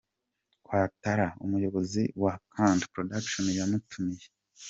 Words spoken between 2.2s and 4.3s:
wa Canta Production yamutumiye.